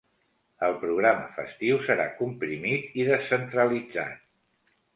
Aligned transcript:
El 0.67 0.71
programa 0.83 1.27
festiu 1.35 1.77
serà 1.89 2.09
comprimit 2.23 2.99
i 3.03 3.07
descentralitzat. 3.13 4.21